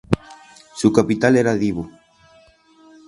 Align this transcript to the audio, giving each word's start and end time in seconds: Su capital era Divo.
Su 0.73 0.91
capital 0.91 1.37
era 1.37 1.53
Divo. 1.53 1.87